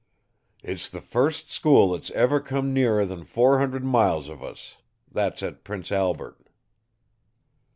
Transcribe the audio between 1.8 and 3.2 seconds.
that has ever come nearer